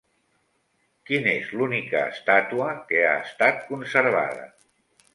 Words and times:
Quin 1.09 1.29
és 1.33 1.51
l'única 1.59 2.03
estàtua 2.15 2.73
que 2.91 3.07
ha 3.11 3.15
estat 3.29 3.65
conservada? 3.71 4.53